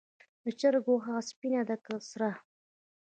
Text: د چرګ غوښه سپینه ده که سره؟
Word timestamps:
د 0.43 0.45
چرګ 0.59 0.85
غوښه 0.85 1.15
سپینه 1.29 1.61
ده 1.67 1.75
که 1.85 1.93
سره؟ 2.09 2.29